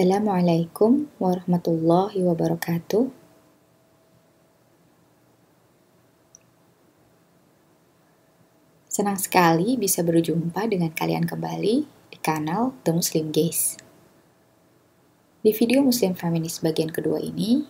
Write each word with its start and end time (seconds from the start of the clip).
Assalamualaikum 0.00 1.12
warahmatullahi 1.20 2.24
wabarakatuh. 2.24 3.12
Senang 8.88 9.20
sekali 9.20 9.76
bisa 9.76 10.00
berjumpa 10.00 10.72
dengan 10.72 10.88
kalian 10.96 11.28
kembali 11.28 11.84
di 11.84 12.18
kanal 12.24 12.72
The 12.88 12.96
Muslim 12.96 13.28
Gaze. 13.28 13.76
Di 15.44 15.52
video 15.52 15.84
Muslim 15.84 16.16
Feminis 16.16 16.64
bagian 16.64 16.88
kedua 16.88 17.20
ini, 17.20 17.68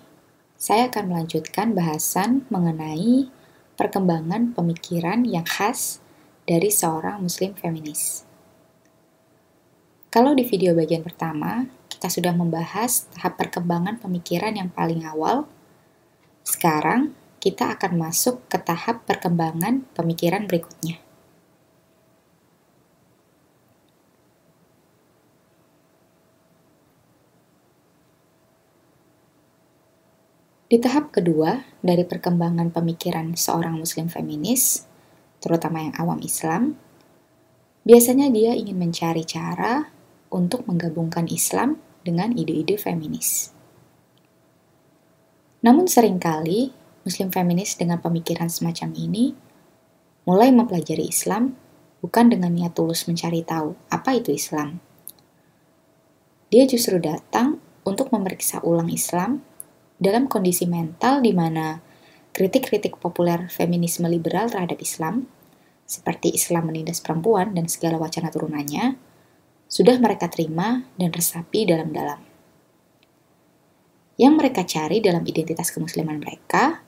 saya 0.55 0.86
akan 0.86 1.10
melanjutkan 1.10 1.74
bahasan 1.74 2.47
mengenai 2.47 3.27
perkembangan 3.74 4.55
pemikiran 4.55 5.27
yang 5.27 5.50
khas 5.50 5.98
dari 6.47 6.70
seorang 6.70 7.27
Muslim 7.27 7.58
feminis. 7.58 8.22
Kalau 10.14 10.38
di 10.38 10.47
video 10.47 10.78
bagian 10.78 11.02
pertama, 11.02 11.80
kita 12.00 12.09
sudah 12.09 12.32
membahas 12.32 13.12
tahap 13.12 13.36
perkembangan 13.36 14.00
pemikiran 14.00 14.56
yang 14.56 14.72
paling 14.72 15.04
awal. 15.04 15.45
Sekarang, 16.41 17.12
kita 17.45 17.77
akan 17.77 18.00
masuk 18.00 18.41
ke 18.48 18.56
tahap 18.56 19.04
perkembangan 19.04 19.84
pemikiran 19.92 20.48
berikutnya. 20.48 20.96
Di 30.72 30.80
tahap 30.80 31.12
kedua 31.12 31.69
dari 31.84 32.08
perkembangan 32.08 32.72
pemikiran 32.72 33.36
seorang 33.36 33.77
muslim 33.77 34.08
feminis, 34.08 34.88
terutama 35.44 35.84
yang 35.84 35.92
awam 36.00 36.25
Islam, 36.25 36.80
biasanya 37.84 38.32
dia 38.32 38.56
ingin 38.56 38.80
mencari 38.80 39.20
cara 39.28 39.92
untuk 40.32 40.64
menggabungkan 40.64 41.28
Islam 41.28 41.89
dengan 42.06 42.33
ide-ide 42.33 42.81
feminis. 42.81 43.53
Namun 45.61 45.84
sering 45.89 46.17
kali 46.17 46.73
muslim 47.05 47.29
feminis 47.29 47.77
dengan 47.77 48.01
pemikiran 48.01 48.48
semacam 48.48 48.97
ini 48.97 49.37
mulai 50.25 50.53
mempelajari 50.53 51.09
Islam 51.09 51.56
bukan 52.01 52.33
dengan 52.33 52.53
niat 52.53 52.73
tulus 52.73 53.05
mencari 53.05 53.45
tahu 53.45 53.77
apa 53.93 54.17
itu 54.17 54.33
Islam. 54.33 54.81
Dia 56.51 56.67
justru 56.67 56.98
datang 56.98 57.61
untuk 57.84 58.11
memeriksa 58.11 58.61
ulang 58.65 58.91
Islam 58.91 59.45
dalam 60.01 60.27
kondisi 60.27 60.65
mental 60.65 61.21
di 61.21 61.37
mana 61.37 61.78
kritik-kritik 62.33 62.97
populer 62.97 63.53
feminisme 63.53 64.09
liberal 64.09 64.48
terhadap 64.48 64.81
Islam, 64.81 65.28
seperti 65.84 66.33
Islam 66.33 66.73
menindas 66.73 67.05
perempuan 67.05 67.53
dan 67.53 67.69
segala 67.69 68.01
wacana 68.01 68.33
turunannya, 68.33 68.97
sudah 69.70 69.94
mereka 70.02 70.26
terima 70.26 70.82
dan 70.98 71.14
resapi 71.14 71.62
dalam-dalam. 71.62 72.18
Yang 74.18 74.34
mereka 74.34 74.66
cari 74.66 74.98
dalam 74.98 75.22
identitas 75.22 75.70
kemusliman 75.70 76.18
mereka 76.18 76.82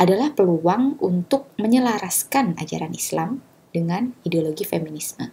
adalah 0.00 0.32
peluang 0.32 0.96
untuk 1.04 1.52
menyelaraskan 1.60 2.56
ajaran 2.56 2.96
Islam 2.96 3.44
dengan 3.70 4.16
ideologi 4.24 4.64
feminisme. 4.64 5.28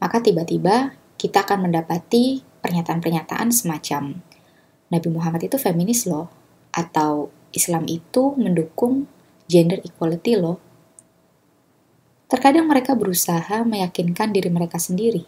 Maka 0.00 0.18
tiba-tiba 0.18 0.96
kita 1.20 1.44
akan 1.44 1.70
mendapati 1.70 2.42
pernyataan-pernyataan 2.64 3.52
semacam 3.52 4.24
Nabi 4.90 5.08
Muhammad 5.12 5.46
itu 5.46 5.56
feminis 5.60 6.08
loh, 6.08 6.32
atau 6.74 7.30
Islam 7.54 7.86
itu 7.86 8.34
mendukung 8.34 9.06
gender 9.46 9.78
equality 9.84 10.40
loh. 10.40 10.58
Terkadang 12.30 12.70
mereka 12.70 12.94
berusaha 12.94 13.66
meyakinkan 13.66 14.30
diri 14.30 14.54
mereka 14.54 14.78
sendiri 14.78 15.26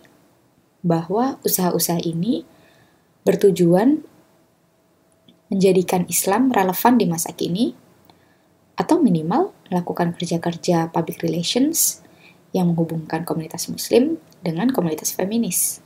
bahwa 0.86 1.42
usaha-usaha 1.42 1.98
ini 1.98 2.46
bertujuan 3.26 4.06
menjadikan 5.50 6.06
Islam 6.06 6.48
relevan 6.54 6.96
di 6.96 7.06
masa 7.10 7.34
kini, 7.34 7.76
atau 8.72 9.02
minimal 9.02 9.52
melakukan 9.68 10.16
kerja-kerja 10.16 10.88
public 10.88 11.20
relations 11.20 12.00
yang 12.56 12.72
menghubungkan 12.72 13.26
komunitas 13.26 13.68
Muslim 13.68 14.16
dengan 14.40 14.72
komunitas 14.72 15.12
feminis. 15.12 15.84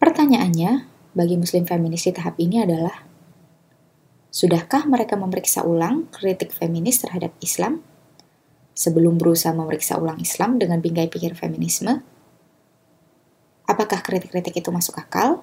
Pertanyaannya, 0.00 0.88
bagi 1.12 1.36
muslim 1.36 1.68
feminis 1.68 2.08
di 2.08 2.12
tahap 2.16 2.40
ini 2.40 2.64
adalah, 2.64 3.09
sudahkah 4.30 4.86
mereka 4.86 5.18
memeriksa 5.18 5.66
ulang 5.66 6.06
kritik 6.14 6.54
feminis 6.54 7.02
terhadap 7.02 7.34
Islam 7.42 7.82
sebelum 8.72 9.18
berusaha 9.18 9.52
memeriksa 9.52 9.98
ulang 9.98 10.22
Islam 10.22 10.56
dengan 10.56 10.78
bingkai 10.78 11.10
pikir 11.10 11.34
feminisme? 11.34 12.02
Apakah 13.66 14.02
kritik-kritik 14.02 14.56
itu 14.56 14.70
masuk 14.74 14.98
akal? 14.98 15.42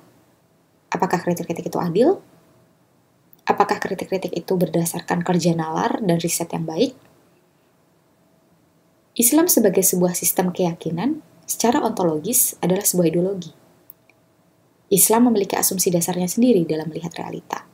Apakah 0.92 1.20
kritik-kritik 1.20 1.68
itu 1.68 1.80
adil? 1.80 2.20
Apakah 3.48 3.80
kritik-kritik 3.80 4.36
itu 4.36 4.54
berdasarkan 4.60 5.24
kerja 5.24 5.56
nalar 5.56 6.04
dan 6.04 6.20
riset 6.20 6.52
yang 6.52 6.68
baik? 6.68 6.96
Islam 9.16 9.48
sebagai 9.48 9.84
sebuah 9.84 10.16
sistem 10.16 10.52
keyakinan 10.52 11.24
secara 11.48 11.80
ontologis 11.80 12.60
adalah 12.60 12.84
sebuah 12.84 13.08
ideologi 13.08 13.68
Islam 14.88 15.28
memiliki 15.28 15.60
asumsi 15.60 15.92
dasarnya 15.92 16.32
sendiri 16.32 16.64
dalam 16.64 16.88
melihat 16.88 17.12
realita. 17.20 17.67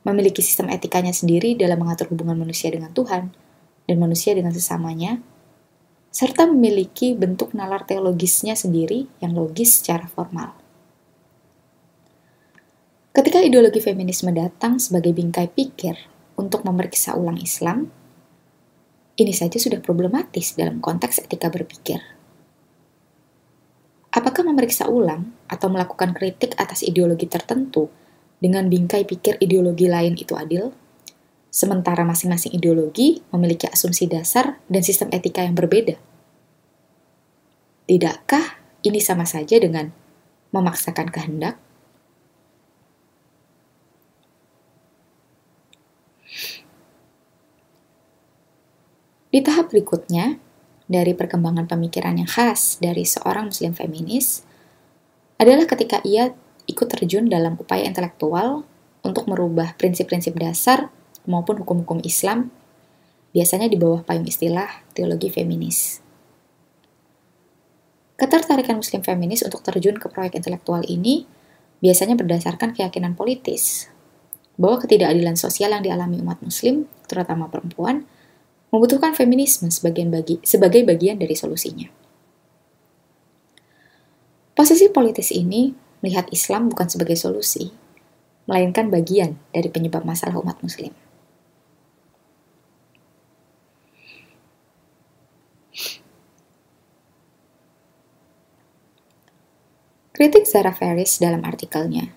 Memiliki 0.00 0.40
sistem 0.40 0.72
etikanya 0.72 1.12
sendiri 1.12 1.52
dalam 1.54 1.76
mengatur 1.80 2.08
hubungan 2.08 2.38
manusia 2.40 2.72
dengan 2.72 2.90
Tuhan 2.96 3.32
dan 3.84 3.96
manusia 4.00 4.32
dengan 4.32 4.54
sesamanya, 4.54 5.20
serta 6.10 6.48
memiliki 6.48 7.14
bentuk 7.14 7.54
nalar 7.54 7.86
teologisnya 7.86 8.58
sendiri 8.58 9.06
yang 9.22 9.36
logis 9.36 9.78
secara 9.78 10.10
formal. 10.10 10.56
Ketika 13.10 13.42
ideologi 13.42 13.82
feminisme 13.82 14.30
datang 14.30 14.78
sebagai 14.78 15.10
bingkai 15.10 15.50
pikir 15.50 15.98
untuk 16.38 16.62
memeriksa 16.62 17.18
ulang 17.18 17.36
Islam, 17.42 17.90
ini 19.20 19.36
saja 19.36 19.60
sudah 19.60 19.82
problematis 19.82 20.56
dalam 20.56 20.80
konteks 20.80 21.20
etika 21.26 21.52
berpikir. 21.52 22.00
Apakah 24.10 24.42
memeriksa 24.42 24.88
ulang 24.88 25.30
atau 25.46 25.68
melakukan 25.70 26.16
kritik 26.16 26.56
atas 26.58 26.82
ideologi 26.82 27.28
tertentu 27.28 27.92
dengan 28.40 28.66
bingkai 28.66 29.04
pikir 29.04 29.36
ideologi 29.38 29.86
lain 29.86 30.16
itu 30.16 30.34
adil? 30.34 30.72
Sementara 31.52 32.02
masing-masing 32.02 32.56
ideologi 32.56 33.20
memiliki 33.30 33.68
asumsi 33.68 34.08
dasar 34.08 34.58
dan 34.66 34.80
sistem 34.80 35.12
etika 35.12 35.44
yang 35.44 35.54
berbeda. 35.54 36.00
Tidakkah 37.84 38.56
ini 38.86 39.02
sama 39.02 39.28
saja 39.28 39.60
dengan 39.60 39.92
memaksakan 40.50 41.10
kehendak? 41.12 41.60
Di 49.30 49.38
tahap 49.46 49.70
berikutnya, 49.70 50.42
dari 50.90 51.14
perkembangan 51.14 51.70
pemikiran 51.70 52.18
yang 52.18 52.26
khas 52.26 52.82
dari 52.82 53.06
seorang 53.06 53.54
muslim 53.54 53.70
feminis 53.70 54.42
adalah 55.38 55.70
ketika 55.70 56.02
ia 56.02 56.34
ikut 56.66 56.88
terjun 56.88 57.28
dalam 57.30 57.56
upaya 57.56 57.86
intelektual 57.86 58.66
untuk 59.00 59.28
merubah 59.30 59.72
prinsip-prinsip 59.80 60.36
dasar 60.36 60.92
maupun 61.24 61.60
hukum-hukum 61.64 62.04
Islam, 62.04 62.52
biasanya 63.32 63.70
di 63.70 63.78
bawah 63.78 64.02
payung 64.04 64.26
istilah 64.26 64.84
teologi 64.92 65.30
feminis. 65.30 66.02
Ketertarikan 68.20 68.76
muslim 68.76 69.00
feminis 69.00 69.40
untuk 69.40 69.64
terjun 69.64 69.96
ke 69.96 70.12
proyek 70.12 70.36
intelektual 70.36 70.84
ini 70.84 71.24
biasanya 71.80 72.20
berdasarkan 72.20 72.76
keyakinan 72.76 73.16
politis, 73.16 73.88
bahwa 74.60 74.84
ketidakadilan 74.84 75.40
sosial 75.40 75.72
yang 75.72 75.80
dialami 75.80 76.20
umat 76.20 76.44
muslim, 76.44 76.84
terutama 77.08 77.48
perempuan, 77.48 78.04
membutuhkan 78.68 79.16
feminisme 79.16 79.72
sebagian 79.72 80.12
bagi, 80.12 80.36
sebagai 80.44 80.84
bagian 80.84 81.16
dari 81.16 81.32
solusinya. 81.32 81.88
Posisi 84.52 84.92
politis 84.92 85.32
ini 85.32 85.72
melihat 86.00 86.28
Islam 86.32 86.72
bukan 86.72 86.88
sebagai 86.88 87.16
solusi, 87.16 87.72
melainkan 88.48 88.88
bagian 88.88 89.36
dari 89.52 89.68
penyebab 89.68 90.02
masalah 90.04 90.36
umat 90.40 90.58
muslim. 90.64 90.92
Kritik 100.20 100.44
Zara 100.44 100.76
Ferris 100.76 101.16
dalam 101.16 101.40
artikelnya, 101.48 102.12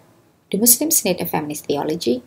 The 0.51 0.59
Muslims 0.59 1.07
Need 1.07 1.23
a 1.23 1.27
Feminist 1.29 1.71
Theology, 1.71 2.19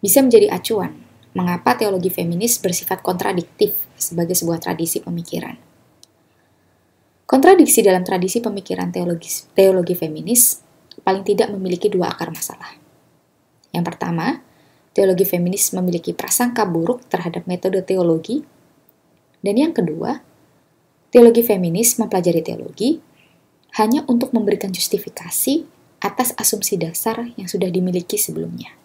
bisa 0.00 0.24
menjadi 0.24 0.48
acuan 0.48 1.04
mengapa 1.36 1.76
teologi 1.76 2.08
feminis 2.08 2.56
bersifat 2.56 3.04
kontradiktif 3.04 3.76
sebagai 4.00 4.32
sebuah 4.32 4.64
tradisi 4.64 5.04
pemikiran. 5.04 5.67
Kontradiksi 7.28 7.84
dalam 7.84 8.08
tradisi 8.08 8.40
pemikiran 8.40 8.88
teologi, 8.88 9.28
teologi 9.52 9.92
feminis 9.92 10.64
paling 11.04 11.28
tidak 11.28 11.52
memiliki 11.52 11.92
dua 11.92 12.08
akar 12.08 12.32
masalah. 12.32 12.72
Yang 13.68 13.84
pertama, 13.84 14.40
teologi 14.96 15.28
feminis 15.28 15.76
memiliki 15.76 16.16
prasangka 16.16 16.64
buruk 16.64 17.04
terhadap 17.12 17.44
metode 17.44 17.84
teologi 17.84 18.48
Dan 19.38 19.54
yang 19.54 19.76
kedua, 19.76 20.24
teologi 21.12 21.44
feminis 21.44 22.00
mempelajari 22.00 22.42
teologi 22.42 22.98
hanya 23.76 24.02
untuk 24.08 24.32
memberikan 24.34 24.72
justifikasi 24.72 25.68
atas 26.00 26.34
asumsi 26.34 26.74
dasar 26.80 27.28
yang 27.36 27.46
sudah 27.46 27.70
dimiliki 27.70 28.18
sebelumnya. 28.18 28.77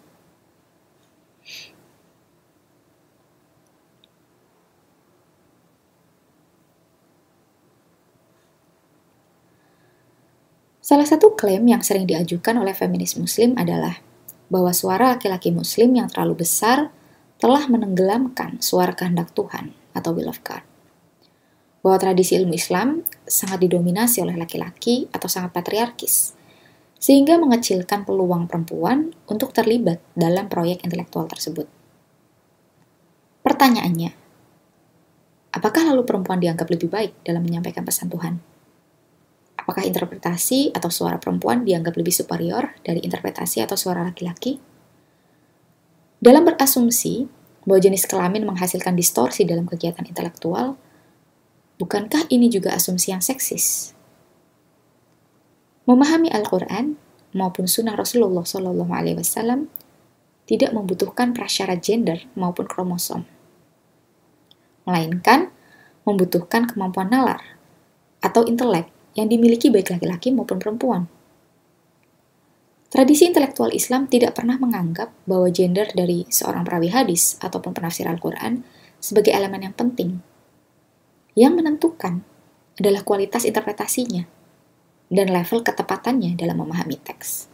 Salah 10.94 11.10
satu 11.10 11.34
klaim 11.34 11.66
yang 11.66 11.82
sering 11.82 12.06
diajukan 12.06 12.54
oleh 12.54 12.70
feminis 12.70 13.18
muslim 13.18 13.58
adalah 13.58 13.98
bahwa 14.46 14.70
suara 14.70 15.18
laki-laki 15.18 15.50
muslim 15.50 15.90
yang 15.90 16.06
terlalu 16.06 16.46
besar 16.46 16.94
telah 17.42 17.66
menenggelamkan 17.66 18.62
suara 18.62 18.94
kehendak 18.94 19.34
Tuhan 19.34 19.74
atau 19.90 20.14
will 20.14 20.30
of 20.30 20.38
God. 20.46 20.62
Bahwa 21.82 21.98
tradisi 21.98 22.38
ilmu 22.38 22.54
Islam 22.54 23.02
sangat 23.26 23.66
didominasi 23.66 24.22
oleh 24.22 24.38
laki-laki 24.38 25.10
atau 25.10 25.26
sangat 25.26 25.50
patriarkis, 25.50 26.38
sehingga 27.02 27.42
mengecilkan 27.42 28.06
peluang 28.06 28.46
perempuan 28.46 29.10
untuk 29.26 29.50
terlibat 29.50 29.98
dalam 30.14 30.46
proyek 30.46 30.86
intelektual 30.86 31.26
tersebut. 31.26 31.66
Pertanyaannya, 33.42 34.14
apakah 35.58 35.90
lalu 35.90 36.06
perempuan 36.06 36.38
dianggap 36.38 36.70
lebih 36.70 36.86
baik 36.86 37.18
dalam 37.26 37.42
menyampaikan 37.42 37.82
pesan 37.82 38.14
Tuhan? 38.14 38.53
Apakah 39.64 39.88
interpretasi 39.88 40.76
atau 40.76 40.92
suara 40.92 41.16
perempuan 41.16 41.64
dianggap 41.64 41.96
lebih 41.96 42.12
superior 42.12 42.76
dari 42.84 43.00
interpretasi 43.00 43.64
atau 43.64 43.80
suara 43.80 44.04
laki-laki? 44.04 44.60
Dalam 46.20 46.44
berasumsi 46.44 47.24
bahwa 47.64 47.80
jenis 47.80 48.04
kelamin 48.04 48.44
menghasilkan 48.44 48.92
distorsi 48.92 49.48
dalam 49.48 49.64
kegiatan 49.64 50.04
intelektual, 50.04 50.76
bukankah 51.80 52.28
ini 52.28 52.52
juga 52.52 52.76
asumsi 52.76 53.16
yang 53.16 53.24
seksis? 53.24 53.96
Memahami 55.88 56.28
Al-Quran 56.28 57.00
maupun 57.32 57.64
Sunnah 57.64 57.96
Rasulullah 57.96 58.44
Wasallam 58.44 59.72
tidak 60.44 60.76
membutuhkan 60.76 61.32
prasyarat 61.32 61.80
gender 61.80 62.20
maupun 62.36 62.68
kromosom, 62.68 63.24
melainkan 64.84 65.48
membutuhkan 66.04 66.68
kemampuan 66.68 67.08
nalar 67.08 67.40
atau 68.20 68.44
intelek 68.44 68.93
yang 69.14 69.30
dimiliki 69.30 69.70
baik 69.70 69.94
laki-laki 69.94 70.34
maupun 70.34 70.58
perempuan. 70.58 71.06
Tradisi 72.94 73.26
intelektual 73.26 73.74
Islam 73.74 74.06
tidak 74.06 74.38
pernah 74.38 74.54
menganggap 74.54 75.10
bahwa 75.26 75.50
gender 75.50 75.90
dari 75.90 76.30
seorang 76.30 76.62
perawi 76.62 76.94
hadis 76.94 77.34
ataupun 77.42 77.74
penafsir 77.74 78.06
Al-Quran 78.06 78.62
sebagai 79.02 79.34
elemen 79.34 79.66
yang 79.66 79.74
penting. 79.74 80.22
Yang 81.34 81.52
menentukan 81.58 82.22
adalah 82.78 83.02
kualitas 83.02 83.42
interpretasinya 83.42 84.30
dan 85.10 85.26
level 85.26 85.66
ketepatannya 85.66 86.38
dalam 86.38 86.62
memahami 86.62 86.94
teks. 87.02 87.50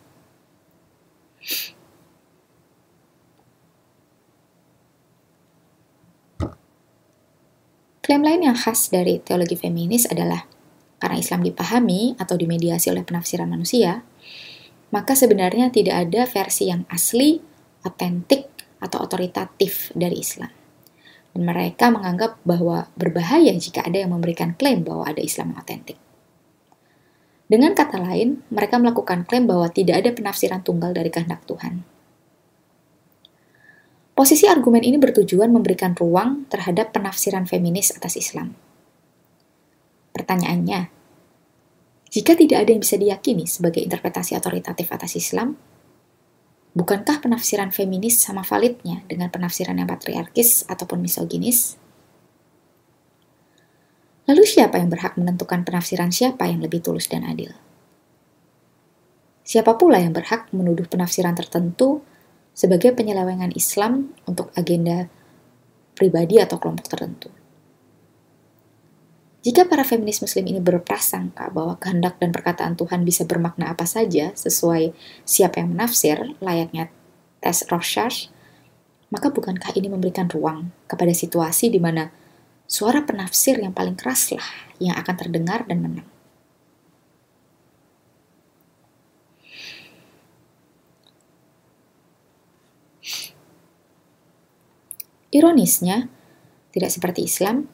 Klaim 8.04 8.26
lain 8.26 8.42
yang 8.44 8.58
khas 8.58 8.92
dari 8.92 9.24
teologi 9.24 9.56
feminis 9.56 10.04
adalah 10.04 10.44
karena 11.00 11.16
Islam 11.16 11.40
dipahami 11.40 12.14
atau 12.20 12.36
dimediasi 12.36 12.92
oleh 12.92 13.02
penafsiran 13.02 13.48
manusia, 13.48 14.04
maka 14.92 15.16
sebenarnya 15.16 15.72
tidak 15.72 15.96
ada 16.06 16.28
versi 16.28 16.68
yang 16.68 16.84
asli, 16.92 17.40
otentik, 17.82 18.52
atau 18.80 19.00
otoritatif 19.00 19.92
dari 19.96 20.20
Islam. 20.20 20.52
Dan 21.32 21.46
mereka 21.48 21.88
menganggap 21.88 22.36
bahwa 22.44 22.92
berbahaya 23.00 23.56
jika 23.56 23.80
ada 23.86 23.96
yang 24.02 24.12
memberikan 24.12 24.52
klaim 24.56 24.84
bahwa 24.84 25.08
ada 25.08 25.24
Islam 25.24 25.56
yang 25.56 25.60
otentik. 25.64 25.96
Dengan 27.50 27.74
kata 27.74 27.98
lain, 27.98 28.44
mereka 28.52 28.78
melakukan 28.78 29.26
klaim 29.26 29.48
bahwa 29.48 29.66
tidak 29.72 30.04
ada 30.04 30.10
penafsiran 30.12 30.60
tunggal 30.62 30.92
dari 30.92 31.08
kehendak 31.10 31.42
Tuhan. 31.48 31.82
Posisi 34.14 34.44
argumen 34.44 34.84
ini 34.84 35.00
bertujuan 35.00 35.48
memberikan 35.48 35.96
ruang 35.96 36.44
terhadap 36.52 36.92
penafsiran 36.92 37.48
feminis 37.48 37.94
atas 37.94 38.20
Islam 38.20 38.52
Pertanyaannya, 40.30 40.86
jika 42.06 42.38
tidak 42.38 42.62
ada 42.62 42.70
yang 42.70 42.78
bisa 42.78 42.94
diyakini 42.94 43.50
sebagai 43.50 43.82
interpretasi 43.82 44.38
otoritatif 44.38 44.86
atas 44.94 45.18
Islam, 45.18 45.58
bukankah 46.70 47.18
penafsiran 47.18 47.74
feminis 47.74 48.22
sama 48.22 48.46
validnya 48.46 49.02
dengan 49.10 49.26
penafsiran 49.34 49.74
yang 49.74 49.90
patriarkis 49.90 50.70
ataupun 50.70 51.02
misoginis? 51.02 51.74
Lalu 54.30 54.46
siapa 54.46 54.78
yang 54.78 54.86
berhak 54.94 55.18
menentukan 55.18 55.66
penafsiran 55.66 56.14
siapa 56.14 56.46
yang 56.46 56.62
lebih 56.62 56.78
tulus 56.78 57.10
dan 57.10 57.26
adil? 57.26 57.50
Siapa 59.42 59.74
pula 59.74 59.98
yang 59.98 60.14
berhak 60.14 60.46
menuduh 60.54 60.86
penafsiran 60.86 61.34
tertentu 61.34 62.06
sebagai 62.54 62.94
penyelewengan 62.94 63.50
Islam 63.50 64.14
untuk 64.30 64.54
agenda 64.54 65.10
pribadi 65.98 66.38
atau 66.38 66.62
kelompok 66.62 66.86
tertentu? 66.86 67.39
Jika 69.40 69.64
para 69.64 69.88
feminis 69.88 70.20
muslim 70.20 70.44
ini 70.52 70.60
berprasangka 70.60 71.48
bahwa 71.48 71.80
kehendak 71.80 72.20
dan 72.20 72.28
perkataan 72.28 72.76
Tuhan 72.76 73.08
bisa 73.08 73.24
bermakna 73.24 73.72
apa 73.72 73.88
saja 73.88 74.36
sesuai 74.36 74.92
siapa 75.24 75.64
yang 75.64 75.72
menafsir, 75.72 76.36
layaknya 76.44 76.92
tes 77.40 77.64
Rorschach, 77.72 78.28
maka 79.08 79.32
bukankah 79.32 79.72
ini 79.80 79.88
memberikan 79.88 80.28
ruang 80.28 80.68
kepada 80.84 81.16
situasi 81.16 81.72
di 81.72 81.80
mana 81.80 82.12
suara 82.68 83.00
penafsir 83.00 83.56
yang 83.56 83.72
paling 83.72 83.96
keraslah 83.96 84.44
yang 84.76 84.92
akan 85.00 85.16
terdengar 85.16 85.64
dan 85.64 85.88
menang? 85.88 86.08
Ironisnya, 95.32 96.12
tidak 96.76 96.90
seperti 96.92 97.24
Islam, 97.24 97.70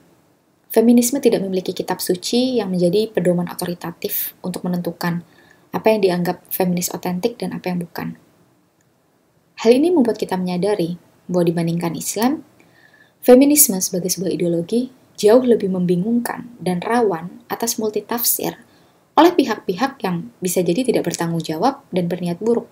Feminisme 0.76 1.24
tidak 1.24 1.40
memiliki 1.40 1.72
kitab 1.72 2.04
suci 2.04 2.60
yang 2.60 2.68
menjadi 2.68 3.08
pedoman 3.08 3.48
otoritatif 3.48 4.36
untuk 4.44 4.60
menentukan 4.60 5.24
apa 5.72 5.86
yang 5.88 6.04
dianggap 6.04 6.44
feminis 6.52 6.92
otentik 6.92 7.40
dan 7.40 7.56
apa 7.56 7.72
yang 7.72 7.80
bukan. 7.80 8.20
Hal 9.56 9.72
ini 9.72 9.88
membuat 9.88 10.20
kita 10.20 10.36
menyadari 10.36 11.00
bahwa 11.32 11.48
dibandingkan 11.48 11.96
Islam, 11.96 12.44
feminisme 13.24 13.80
sebagai 13.80 14.12
sebuah 14.12 14.36
ideologi 14.36 14.92
jauh 15.16 15.40
lebih 15.40 15.72
membingungkan 15.72 16.52
dan 16.60 16.84
rawan 16.84 17.40
atas 17.48 17.80
multitafsir 17.80 18.60
oleh 19.16 19.32
pihak-pihak 19.32 19.96
yang 20.04 20.28
bisa 20.44 20.60
jadi 20.60 20.84
tidak 20.84 21.08
bertanggung 21.08 21.40
jawab 21.40 21.88
dan 21.88 22.04
berniat 22.04 22.36
buruk. 22.36 22.68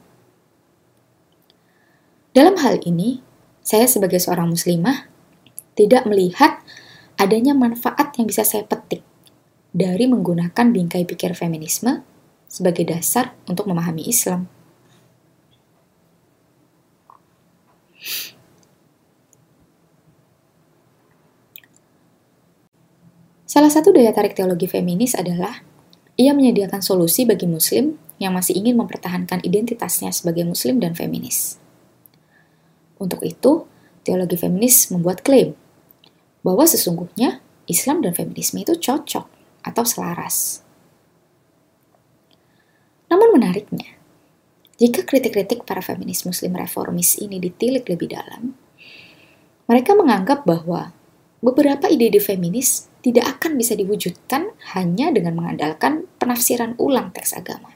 Dalam 2.36 2.60
hal 2.60 2.84
ini, 2.84 3.24
saya 3.64 3.88
sebagai 3.88 4.20
seorang 4.20 4.52
muslimah 4.52 5.08
tidak 5.72 6.04
melihat 6.04 6.60
adanya 7.18 7.54
manfaat 7.54 8.14
yang 8.18 8.26
bisa 8.26 8.42
saya 8.42 8.66
petik 8.66 9.02
dari 9.74 10.06
menggunakan 10.06 10.70
bingkai 10.70 11.02
pikir 11.02 11.34
feminisme 11.34 12.02
sebagai 12.46 12.86
dasar 12.86 13.34
untuk 13.50 13.66
memahami 13.66 14.06
Islam. 14.06 14.46
Salah 23.54 23.70
satu 23.70 23.94
daya 23.94 24.10
tarik 24.10 24.34
teologi 24.34 24.66
feminis 24.66 25.14
adalah 25.14 25.62
ia 26.18 26.34
menyediakan 26.34 26.82
solusi 26.82 27.22
bagi 27.22 27.46
muslim 27.46 27.98
yang 28.18 28.34
masih 28.34 28.58
ingin 28.58 28.74
mempertahankan 28.78 29.42
identitasnya 29.46 30.10
sebagai 30.10 30.42
muslim 30.42 30.82
dan 30.82 30.94
feminis. 30.94 31.58
Untuk 32.98 33.22
itu, 33.22 33.66
teologi 34.02 34.38
feminis 34.38 34.90
membuat 34.90 35.22
klaim 35.22 35.54
bahwa 36.44 36.68
sesungguhnya 36.68 37.40
Islam 37.64 38.04
dan 38.04 38.12
feminisme 38.12 38.60
itu 38.60 38.76
cocok 38.76 39.26
atau 39.64 39.84
selaras. 39.88 40.60
Namun 43.08 43.40
menariknya, 43.40 43.96
jika 44.76 45.06
kritik-kritik 45.08 45.64
para 45.64 45.80
feminis 45.80 46.28
muslim 46.28 46.52
reformis 46.60 47.16
ini 47.16 47.40
ditilik 47.40 47.88
lebih 47.88 48.12
dalam, 48.12 48.52
mereka 49.64 49.96
menganggap 49.96 50.44
bahwa 50.44 50.92
beberapa 51.40 51.88
ide-ide 51.88 52.20
feminis 52.20 52.92
tidak 53.00 53.40
akan 53.40 53.56
bisa 53.56 53.72
diwujudkan 53.76 54.52
hanya 54.76 55.08
dengan 55.12 55.40
mengandalkan 55.40 56.04
penafsiran 56.20 56.76
ulang 56.76 57.12
teks 57.16 57.32
agama. 57.32 57.72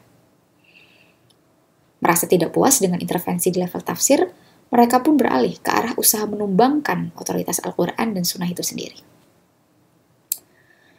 Merasa 1.98 2.28
tidak 2.30 2.54
puas 2.54 2.78
dengan 2.78 3.00
intervensi 3.00 3.50
di 3.52 3.58
level 3.60 3.82
tafsir, 3.82 4.25
mereka 4.68 5.00
pun 5.00 5.16
beralih 5.16 5.56
ke 5.60 5.70
arah 5.72 5.94
usaha 5.96 6.25
menumbangkan 6.28 7.12
otoritas 7.16 7.60
Al-Quran 7.64 8.16
dan 8.16 8.25
Sunnah 8.25 8.48
itu 8.48 8.60
sendiri. 8.60 9.00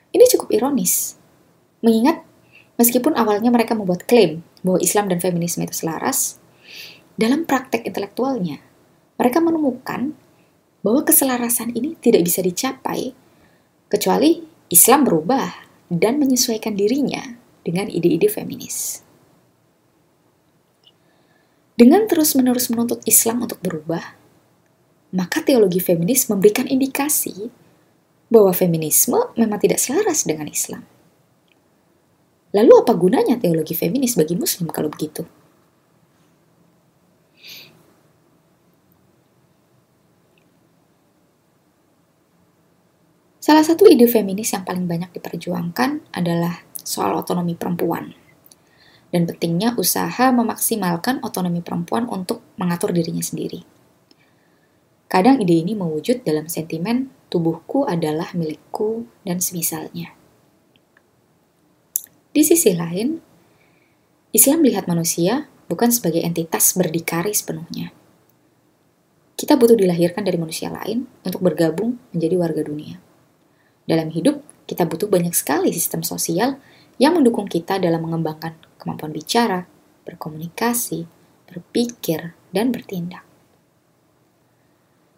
Ini 0.09 0.25
cukup 0.35 0.49
ironis, 0.49 1.15
mengingat 1.85 2.25
meskipun 2.81 3.13
awalnya 3.13 3.53
mereka 3.53 3.77
membuat 3.77 4.09
klaim 4.09 4.41
bahwa 4.65 4.81
Islam 4.81 5.05
dan 5.07 5.21
feminisme 5.21 5.61
itu 5.61 5.85
selaras, 5.85 6.41
dalam 7.13 7.45
praktek 7.45 7.85
intelektualnya, 7.85 8.57
mereka 9.21 9.37
menemukan 9.43 10.17
bahwa 10.81 11.03
keselarasan 11.05 11.75
ini 11.75 11.93
tidak 11.99 12.25
bisa 12.25 12.39
dicapai 12.41 13.13
Kecuali 13.89 14.37
Islam 14.69 15.01
berubah 15.01 15.49
dan 15.89 16.21
menyesuaikan 16.21 16.77
dirinya 16.77 17.25
dengan 17.65 17.89
ide-ide 17.89 18.29
feminis. 18.29 19.01
Dengan 21.79 22.03
terus-menerus 22.11 22.67
menuntut 22.67 22.99
Islam 23.07 23.47
untuk 23.47 23.63
berubah, 23.63 24.03
maka 25.15 25.39
teologi 25.39 25.79
feminis 25.79 26.27
memberikan 26.27 26.67
indikasi 26.67 27.47
bahwa 28.27 28.51
feminisme 28.51 29.31
memang 29.39 29.63
tidak 29.63 29.79
selaras 29.79 30.27
dengan 30.27 30.51
Islam. 30.51 30.83
Lalu 32.51 32.83
apa 32.83 32.91
gunanya 32.99 33.39
teologi 33.39 33.79
feminis 33.79 34.19
bagi 34.19 34.35
muslim 34.35 34.67
kalau 34.67 34.91
begitu? 34.91 35.23
Salah 43.39 43.63
satu 43.63 43.87
ide 43.87 44.03
feminis 44.03 44.51
yang 44.51 44.67
paling 44.67 44.83
banyak 44.83 45.15
diperjuangkan 45.15 46.11
adalah 46.11 46.59
soal 46.75 47.15
otonomi 47.15 47.55
perempuan 47.55 48.28
dan 49.09 49.25
pentingnya 49.25 49.73
usaha 49.77 50.29
memaksimalkan 50.29 51.21
otonomi 51.25 51.65
perempuan 51.65 52.05
untuk 52.05 52.45
mengatur 52.61 52.93
dirinya 52.93 53.21
sendiri. 53.21 53.65
Kadang 55.09 55.41
ide 55.41 55.57
ini 55.57 55.73
mewujud 55.73 56.21
dalam 56.21 56.45
sentimen 56.45 57.09
tubuhku 57.33 57.89
adalah 57.89 58.29
milikku 58.37 59.09
dan 59.25 59.41
semisalnya. 59.41 60.13
Di 62.29 62.45
sisi 62.45 62.77
lain, 62.77 63.17
Islam 64.29 64.61
melihat 64.61 64.85
manusia 64.85 65.49
bukan 65.65 65.89
sebagai 65.89 66.21
entitas 66.21 66.77
berdikari 66.77 67.33
sepenuhnya. 67.33 67.89
Kita 69.33 69.57
butuh 69.57 69.73
dilahirkan 69.73 70.21
dari 70.21 70.37
manusia 70.37 70.69
lain 70.69 71.09
untuk 71.25 71.41
bergabung 71.41 71.97
menjadi 72.13 72.35
warga 72.37 72.61
dunia. 72.61 73.01
Dalam 73.89 74.13
hidup, 74.13 74.45
kita 74.69 74.85
butuh 74.85 75.09
banyak 75.09 75.33
sekali 75.33 75.73
sistem 75.73 76.05
sosial 76.05 76.61
yang 77.01 77.17
mendukung 77.17 77.49
kita 77.49 77.81
dalam 77.81 78.05
mengembangkan 78.05 78.53
kemampuan 78.79 79.11
bicara, 79.11 79.67
berkomunikasi, 80.07 81.05
berpikir, 81.45 82.33
dan 82.55 82.71
bertindak. 82.71 83.27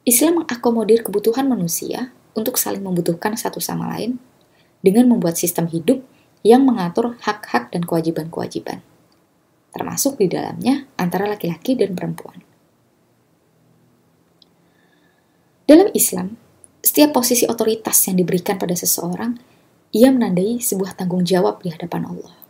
Islam 0.02 0.44
mengakomodir 0.44 1.06
kebutuhan 1.06 1.46
manusia 1.46 2.10
untuk 2.34 2.58
saling 2.58 2.82
membutuhkan 2.82 3.38
satu 3.38 3.62
sama 3.62 3.86
lain 3.96 4.18
dengan 4.82 5.06
membuat 5.06 5.38
sistem 5.38 5.70
hidup 5.70 6.02
yang 6.42 6.66
mengatur 6.66 7.14
hak-hak 7.22 7.70
dan 7.70 7.86
kewajiban-kewajiban, 7.86 8.82
termasuk 9.70 10.18
di 10.18 10.26
dalamnya 10.26 10.90
antara 10.98 11.30
laki-laki 11.30 11.78
dan 11.78 11.94
perempuan. 11.94 12.42
Dalam 15.70 15.94
Islam, 15.94 16.36
setiap 16.82 17.14
posisi 17.14 17.46
otoritas 17.46 17.96
yang 18.10 18.18
diberikan 18.18 18.58
pada 18.58 18.74
seseorang, 18.74 19.38
ia 19.94 20.10
menandai 20.10 20.58
sebuah 20.58 20.98
tanggung 20.98 21.22
jawab 21.22 21.62
di 21.62 21.70
hadapan 21.70 22.10
Allah. 22.10 22.41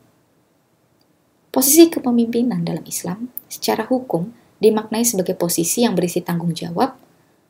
Posisi 1.51 1.91
kepemimpinan 1.91 2.63
dalam 2.63 2.87
Islam 2.87 3.27
secara 3.51 3.83
hukum 3.83 4.31
dimaknai 4.63 5.03
sebagai 5.03 5.35
posisi 5.35 5.83
yang 5.83 5.99
berisi 5.99 6.23
tanggung 6.23 6.55
jawab 6.55 6.95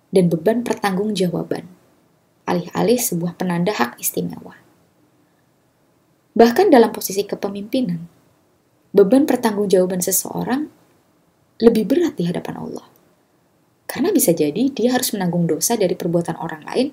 dan 0.09 0.25
beban 0.25 0.65
pertanggungjawaban, 0.65 1.69
alih-alih 2.49 2.97
sebuah 2.97 3.37
penanda 3.37 3.69
hak 3.69 4.01
istimewa. 4.01 4.57
Bahkan 6.33 6.73
dalam 6.73 6.89
posisi 6.89 7.29
kepemimpinan, 7.29 8.01
beban 8.89 9.29
pertanggungjawaban 9.29 10.01
seseorang 10.01 10.65
lebih 11.61 11.85
berat 11.85 12.17
di 12.17 12.25
hadapan 12.25 12.57
Allah. 12.57 12.89
Karena 13.85 14.09
bisa 14.09 14.33
jadi 14.33 14.71
dia 14.73 14.97
harus 14.97 15.13
menanggung 15.13 15.45
dosa 15.45 15.77
dari 15.77 15.93
perbuatan 15.93 16.41
orang 16.41 16.65
lain 16.65 16.87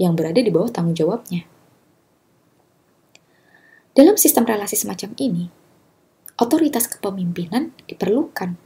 yang 0.00 0.16
berada 0.16 0.40
di 0.40 0.48
bawah 0.48 0.72
tanggung 0.72 0.96
jawabnya. 0.96 1.44
Dalam 3.92 4.16
sistem 4.16 4.48
relasi 4.48 4.78
semacam 4.78 5.10
ini, 5.20 5.65
otoritas 6.36 6.88
kepemimpinan 6.88 7.72
diperlukan. 7.88 8.56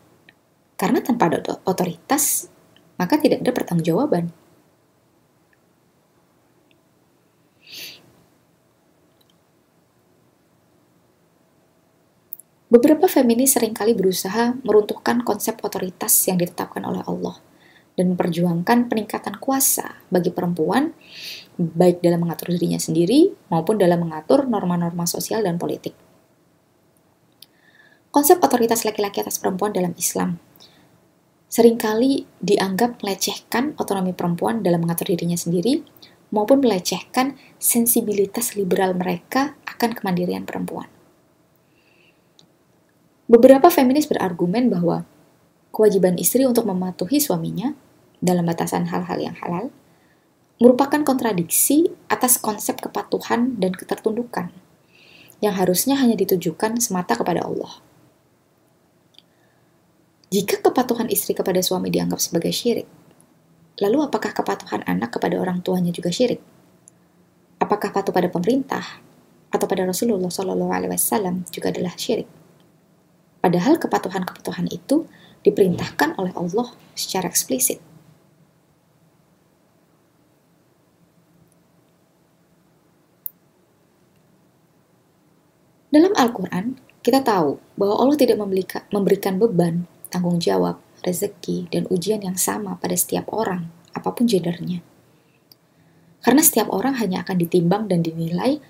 Karena 0.74 0.98
tanpa 1.04 1.28
ada 1.28 1.60
otoritas, 1.68 2.48
maka 2.96 3.20
tidak 3.20 3.44
ada 3.44 3.52
pertanggungjawaban. 3.52 4.32
Beberapa 12.70 13.10
feminis 13.10 13.58
sering 13.58 13.74
kali 13.74 13.98
berusaha 13.98 14.54
meruntuhkan 14.62 15.26
konsep 15.26 15.58
otoritas 15.66 16.14
yang 16.30 16.38
ditetapkan 16.38 16.86
oleh 16.86 17.02
Allah– 17.02 17.38
dan 18.00 18.16
memperjuangkan 18.16 18.88
peningkatan 18.88 19.36
kuasa 19.36 20.00
bagi 20.08 20.32
perempuan, 20.32 20.96
baik 21.60 22.00
dalam 22.00 22.24
mengatur 22.24 22.56
dirinya 22.56 22.80
sendiri 22.80 23.28
maupun 23.52 23.76
dalam 23.76 24.08
mengatur 24.08 24.48
norma-norma 24.48 25.04
sosial 25.04 25.44
dan 25.44 25.60
politik. 25.60 25.92
Konsep 28.20 28.36
otoritas 28.44 28.84
laki-laki 28.84 29.24
atas 29.24 29.40
perempuan 29.40 29.72
dalam 29.72 29.96
Islam 29.96 30.36
sering 31.48 31.80
kali 31.80 32.28
dianggap 32.44 33.00
melecehkan 33.00 33.72
otonomi 33.80 34.12
perempuan 34.12 34.60
dalam 34.60 34.84
mengatur 34.84 35.08
dirinya 35.08 35.40
sendiri 35.40 35.80
maupun 36.28 36.60
melecehkan 36.60 37.40
sensibilitas 37.56 38.60
liberal 38.60 38.92
mereka 38.92 39.56
akan 39.64 39.96
kemandirian 39.96 40.44
perempuan. 40.44 40.84
Beberapa 43.24 43.72
feminis 43.72 44.04
berargumen 44.04 44.68
bahwa 44.68 45.08
kewajiban 45.72 46.20
istri 46.20 46.44
untuk 46.44 46.68
mematuhi 46.68 47.24
suaminya 47.24 47.72
dalam 48.20 48.44
batasan 48.44 48.92
hal-hal 48.92 49.16
yang 49.16 49.36
halal 49.40 49.72
merupakan 50.60 51.00
kontradiksi 51.08 51.88
atas 52.12 52.36
konsep 52.36 52.84
kepatuhan 52.84 53.56
dan 53.56 53.72
ketertundukan 53.72 54.52
yang 55.40 55.56
harusnya 55.56 55.96
hanya 55.96 56.20
ditujukan 56.20 56.84
semata 56.84 57.16
kepada 57.16 57.48
Allah. 57.48 57.80
Jika 60.30 60.62
kepatuhan 60.62 61.10
istri 61.10 61.34
kepada 61.34 61.58
suami 61.58 61.90
dianggap 61.90 62.22
sebagai 62.22 62.54
syirik, 62.54 62.86
lalu 63.82 64.06
apakah 64.06 64.30
kepatuhan 64.30 64.86
anak 64.86 65.18
kepada 65.18 65.34
orang 65.34 65.58
tuanya 65.58 65.90
juga 65.90 66.14
syirik? 66.14 66.38
Apakah 67.58 67.90
patuh 67.90 68.14
pada 68.14 68.30
pemerintah 68.30 69.02
atau 69.50 69.66
pada 69.66 69.82
Rasulullah 69.90 70.30
Shallallahu 70.30 70.70
Alaihi 70.70 70.94
Wasallam 70.94 71.42
juga 71.50 71.74
adalah 71.74 71.98
syirik? 71.98 72.30
Padahal 73.42 73.82
kepatuhan-kepatuhan 73.82 74.70
itu 74.70 75.10
diperintahkan 75.42 76.14
oleh 76.14 76.30
Allah 76.38 76.78
secara 76.94 77.26
eksplisit. 77.26 77.82
Dalam 85.90 86.14
Al-Quran, 86.14 86.78
kita 87.02 87.18
tahu 87.26 87.58
bahwa 87.74 87.98
Allah 87.98 88.14
tidak 88.14 88.38
memberikan 88.94 89.42
beban, 89.42 89.90
tanggung 90.10 90.42
jawab, 90.42 90.82
rezeki, 91.06 91.70
dan 91.70 91.86
ujian 91.88 92.20
yang 92.20 92.36
sama 92.36 92.76
pada 92.76 92.98
setiap 92.98 93.30
orang, 93.32 93.70
apa 93.94 94.10
pun 94.10 94.26
gendernya. 94.26 94.82
Karena 96.20 96.42
setiap 96.44 96.68
orang 96.68 97.00
hanya 97.00 97.24
akan 97.24 97.36
ditimbang 97.40 97.88
dan 97.88 98.04
dinilai 98.04 98.60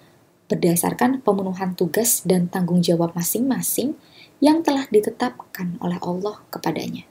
berdasarkan 0.46 1.22
pemenuhan 1.22 1.74
tugas 1.74 2.22
dan 2.22 2.46
tanggung 2.46 2.82
jawab 2.82 3.14
masing-masing 3.14 3.98
yang 4.42 4.62
telah 4.66 4.86
ditetapkan 4.90 5.78
oleh 5.78 5.98
Allah 6.02 6.42
kepadanya. 6.50 7.06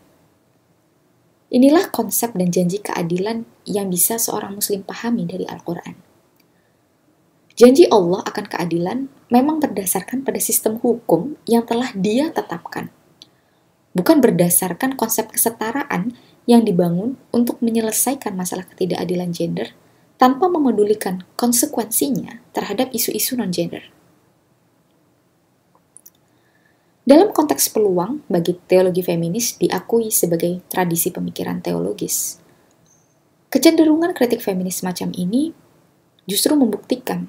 Inilah 1.49 1.89
konsep 1.89 2.35
dan 2.37 2.53
janji 2.53 2.77
keadilan 2.77 3.41
yang 3.65 3.89
bisa 3.89 4.21
seorang 4.21 4.53
muslim 4.53 4.85
pahami 4.85 5.25
dari 5.25 5.49
Al-Quran. 5.49 5.97
Janji 7.57 7.89
Allah 7.89 8.21
akan 8.23 8.45
keadilan 8.45 9.09
memang 9.33 9.57
berdasarkan 9.59 10.23
pada 10.23 10.37
sistem 10.37 10.77
hukum 10.77 11.35
yang 11.49 11.65
telah 11.65 11.91
Dia 11.97 12.29
tetapkan, 12.29 12.93
bukan 13.93 14.21
berdasarkan 14.21 14.93
konsep 14.93 15.33
kesetaraan 15.33 16.13
yang 16.49 16.65
dibangun 16.65 17.17
untuk 17.29 17.61
menyelesaikan 17.61 18.33
masalah 18.33 18.65
ketidakadilan 18.65 19.29
gender 19.29 19.73
tanpa 20.19 20.51
memedulikan 20.51 21.23
konsekuensinya 21.39 22.43
terhadap 22.51 22.91
isu-isu 22.91 23.39
non-gender. 23.39 23.87
Dalam 27.09 27.33
konteks 27.33 27.73
peluang 27.73 28.21
bagi 28.29 28.53
teologi 28.69 29.01
feminis 29.01 29.57
diakui 29.57 30.13
sebagai 30.13 30.61
tradisi 30.69 31.09
pemikiran 31.09 31.57
teologis. 31.57 32.37
Kecenderungan 33.49 34.13
kritik 34.13 34.45
feminis 34.45 34.85
semacam 34.85 35.09
ini 35.17 35.49
justru 36.29 36.53
membuktikan 36.53 37.25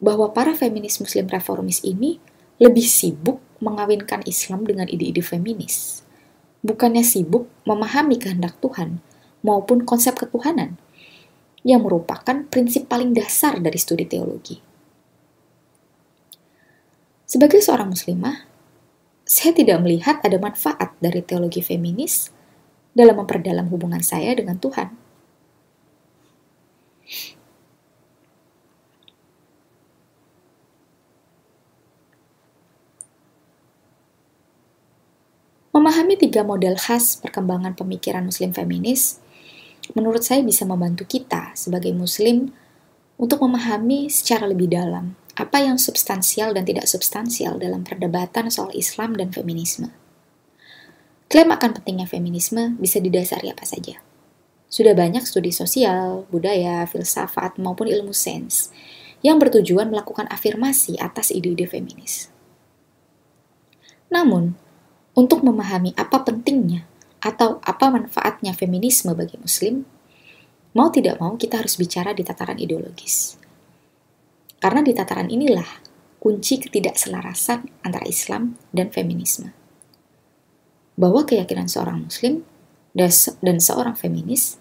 bahwa 0.00 0.32
para 0.32 0.56
feminis 0.56 0.96
muslim 1.04 1.28
reformis 1.28 1.84
ini 1.84 2.16
lebih 2.56 2.84
sibuk 2.84 3.44
mengawinkan 3.64 4.20
Islam 4.28 4.68
dengan 4.68 4.84
ide-ide 4.84 5.24
feminis. 5.24 6.04
Bukannya 6.60 7.00
sibuk 7.00 7.48
memahami 7.64 8.20
kehendak 8.20 8.60
Tuhan 8.60 9.00
maupun 9.40 9.88
konsep 9.88 10.16
ketuhanan 10.20 10.76
yang 11.64 11.80
merupakan 11.80 12.44
prinsip 12.52 12.84
paling 12.88 13.16
dasar 13.16 13.56
dari 13.56 13.80
studi 13.80 14.04
teologi. 14.04 14.60
Sebagai 17.24 17.64
seorang 17.64 17.88
muslimah, 17.88 18.44
saya 19.24 19.56
tidak 19.56 19.80
melihat 19.80 20.20
ada 20.20 20.36
manfaat 20.36 20.92
dari 21.00 21.24
teologi 21.24 21.64
feminis 21.64 22.28
dalam 22.92 23.16
memperdalam 23.16 23.66
hubungan 23.72 24.04
saya 24.04 24.36
dengan 24.36 24.60
Tuhan. 24.60 25.03
Memahami 35.74 36.14
tiga 36.14 36.46
model 36.46 36.78
khas 36.78 37.18
perkembangan 37.18 37.74
pemikiran 37.74 38.22
muslim 38.22 38.54
feminis, 38.54 39.18
menurut 39.98 40.22
saya 40.22 40.46
bisa 40.46 40.62
membantu 40.62 41.02
kita 41.02 41.50
sebagai 41.58 41.90
muslim 41.90 42.54
untuk 43.18 43.42
memahami 43.42 44.06
secara 44.06 44.46
lebih 44.46 44.70
dalam 44.70 45.18
apa 45.34 45.66
yang 45.66 45.74
substansial 45.74 46.54
dan 46.54 46.62
tidak 46.62 46.86
substansial 46.86 47.58
dalam 47.58 47.82
perdebatan 47.82 48.54
soal 48.54 48.70
Islam 48.70 49.18
dan 49.18 49.34
feminisme. 49.34 49.90
Klaim 51.26 51.50
akan 51.50 51.82
pentingnya 51.82 52.06
feminisme 52.06 52.78
bisa 52.78 53.02
didasari 53.02 53.50
apa 53.50 53.66
saja. 53.66 53.98
Sudah 54.70 54.94
banyak 54.94 55.26
studi 55.26 55.50
sosial, 55.50 56.22
budaya, 56.30 56.86
filsafat, 56.86 57.58
maupun 57.58 57.90
ilmu 57.90 58.14
sains 58.14 58.70
yang 59.26 59.42
bertujuan 59.42 59.90
melakukan 59.90 60.30
afirmasi 60.30 60.94
atas 61.02 61.34
ide-ide 61.34 61.66
feminis. 61.66 62.30
Namun, 64.14 64.54
untuk 65.14 65.46
memahami 65.46 65.94
apa 65.94 66.22
pentingnya 66.26 66.82
atau 67.22 67.62
apa 67.64 67.88
manfaatnya 67.88 68.52
feminisme 68.52 69.14
bagi 69.14 69.40
Muslim, 69.40 69.86
mau 70.74 70.90
tidak 70.90 71.22
mau 71.22 71.38
kita 71.38 71.62
harus 71.62 71.78
bicara 71.78 72.12
di 72.12 72.26
tataran 72.26 72.58
ideologis. 72.58 73.38
Karena 74.58 74.82
di 74.82 74.92
tataran 74.92 75.30
inilah 75.30 75.66
kunci 76.20 76.60
ketidakselarasan 76.60 77.84
antara 77.86 78.04
Islam 78.04 78.58
dan 78.74 78.90
feminisme. 78.90 79.54
Bahwa 80.98 81.24
keyakinan 81.24 81.68
seorang 81.70 82.04
Muslim 82.04 82.44
dan 82.94 83.58
seorang 83.58 83.98
feminis 83.98 84.56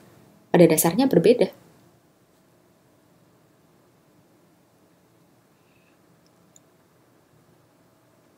pada 0.49 0.65
dasarnya 0.65 1.05
berbeda. 1.07 1.49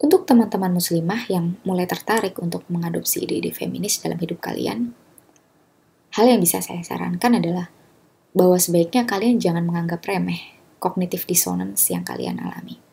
Untuk 0.06 0.25
teman-teman 0.36 0.76
muslimah 0.76 1.32
yang 1.32 1.56
mulai 1.64 1.88
tertarik 1.88 2.36
untuk 2.44 2.68
mengadopsi 2.68 3.24
ide-ide 3.24 3.56
feminis 3.56 4.04
dalam 4.04 4.20
hidup 4.20 4.44
kalian, 4.44 4.92
hal 6.12 6.28
yang 6.28 6.44
bisa 6.44 6.60
saya 6.60 6.84
sarankan 6.84 7.40
adalah 7.40 7.72
bahwa 8.36 8.60
sebaiknya 8.60 9.08
kalian 9.08 9.40
jangan 9.40 9.64
menganggap 9.64 10.04
remeh 10.04 10.60
kognitif 10.84 11.24
dissonance 11.24 11.88
yang 11.88 12.04
kalian 12.04 12.44
alami. 12.44 12.84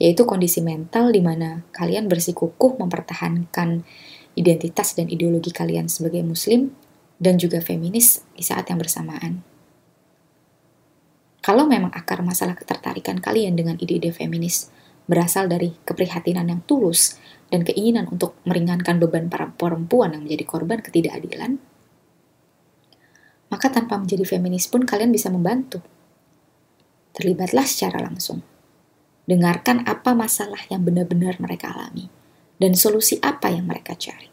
Yaitu 0.00 0.24
kondisi 0.24 0.64
mental 0.64 1.12
di 1.12 1.20
mana 1.20 1.68
kalian 1.68 2.08
bersikukuh 2.08 2.80
mempertahankan 2.80 3.84
identitas 4.32 4.96
dan 4.96 5.12
ideologi 5.12 5.52
kalian 5.52 5.92
sebagai 5.92 6.24
muslim 6.24 6.72
dan 7.20 7.36
juga 7.36 7.60
feminis 7.60 8.24
di 8.32 8.40
saat 8.40 8.72
yang 8.72 8.80
bersamaan. 8.80 9.44
Kalau 11.44 11.68
memang 11.68 11.92
akar 11.92 12.24
masalah 12.24 12.56
ketertarikan 12.56 13.20
kalian 13.20 13.52
dengan 13.52 13.76
ide-ide 13.76 14.16
feminis 14.16 14.72
berasal 15.06 15.50
dari 15.50 15.74
keprihatinan 15.82 16.46
yang 16.48 16.60
tulus 16.64 17.18
dan 17.52 17.66
keinginan 17.66 18.08
untuk 18.08 18.38
meringankan 18.48 18.96
beban 19.02 19.28
para 19.28 19.50
perempuan 19.52 20.16
yang 20.16 20.24
menjadi 20.24 20.44
korban 20.48 20.80
ketidakadilan, 20.80 21.60
maka 23.52 23.68
tanpa 23.68 24.00
menjadi 24.00 24.24
feminis 24.24 24.64
pun 24.70 24.88
kalian 24.88 25.12
bisa 25.12 25.28
membantu. 25.28 25.84
Terlibatlah 27.12 27.68
secara 27.68 28.00
langsung. 28.00 28.40
Dengarkan 29.28 29.84
apa 29.84 30.16
masalah 30.16 30.64
yang 30.72 30.82
benar-benar 30.82 31.36
mereka 31.38 31.70
alami 31.76 32.08
dan 32.56 32.72
solusi 32.72 33.20
apa 33.20 33.52
yang 33.52 33.68
mereka 33.68 33.92
cari. 33.92 34.32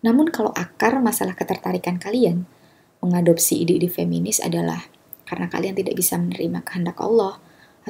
Namun 0.00 0.32
kalau 0.32 0.50
akar 0.56 0.96
masalah 1.04 1.36
ketertarikan 1.36 2.00
kalian 2.00 2.48
mengadopsi 3.04 3.60
ide-ide 3.60 3.92
feminis 3.92 4.40
adalah 4.40 4.88
karena 5.28 5.52
kalian 5.52 5.76
tidak 5.76 5.94
bisa 5.94 6.16
menerima 6.16 6.64
kehendak 6.64 6.96
Allah 6.98 7.36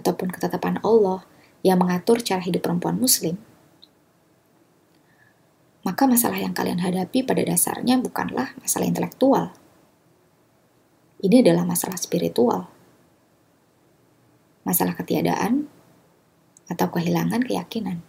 ataupun 0.00 0.32
ketetapan 0.32 0.80
Allah 0.80 1.28
yang 1.60 1.76
mengatur 1.76 2.24
cara 2.24 2.40
hidup 2.40 2.64
perempuan 2.64 2.96
muslim, 2.96 3.36
maka 5.80 6.04
masalah 6.04 6.36
yang 6.36 6.52
kalian 6.52 6.80
hadapi 6.80 7.24
pada 7.24 7.40
dasarnya 7.40 7.96
bukanlah 8.00 8.52
masalah 8.60 8.84
intelektual. 8.88 9.52
Ini 11.20 11.44
adalah 11.44 11.68
masalah 11.68 12.00
spiritual. 12.00 12.68
Masalah 14.64 14.96
ketiadaan 14.96 15.68
atau 16.68 16.86
kehilangan 16.92 17.44
keyakinan. 17.44 18.04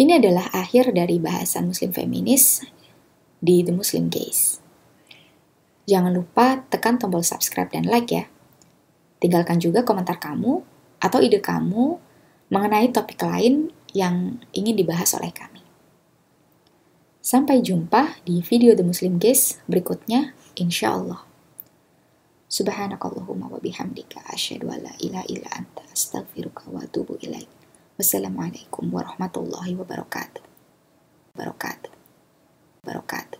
Ini 0.00 0.16
adalah 0.16 0.48
akhir 0.56 0.96
dari 0.96 1.20
bahasan 1.20 1.68
Muslim 1.68 1.92
feminis 1.92 2.64
di 3.36 3.60
The 3.60 3.68
Muslim 3.68 4.08
Case. 4.08 4.56
Jangan 5.84 6.16
lupa 6.16 6.64
tekan 6.72 6.96
tombol 6.96 7.20
subscribe 7.20 7.68
dan 7.68 7.84
like 7.84 8.08
ya. 8.08 8.24
Tinggalkan 9.20 9.60
juga 9.60 9.84
komentar 9.84 10.16
kamu 10.16 10.64
atau 11.04 11.20
ide 11.20 11.44
kamu 11.44 12.00
mengenai 12.48 12.88
topik 12.88 13.20
lain 13.20 13.76
yang 13.92 14.40
ingin 14.56 14.72
dibahas 14.72 15.12
oleh 15.20 15.36
kami. 15.36 15.60
Sampai 17.20 17.60
jumpa 17.60 18.24
di 18.24 18.40
video 18.40 18.72
The 18.72 18.88
Muslim 18.88 19.20
Case 19.20 19.60
berikutnya, 19.68 20.32
insya 20.56 20.96
Allah. 20.96 21.28
Subhanakallahumma 22.48 23.52
wa 23.52 23.60
bihamdika 23.60 24.32
asyhadu 24.32 24.72
an 24.72 24.80
la 24.80 24.96
illa 24.96 25.20
anta 25.52 25.84
astaghfiruka 25.92 26.72
wa 26.72 26.88
atubu 26.88 27.20
ilaik. 27.20 27.59
Wassalamualaikum 28.00 28.88
warahmatullahi 28.96 29.76
wabarakatuh. 29.76 30.40
Barakatuh. 31.36 31.92
Barakatuh. 32.80 33.39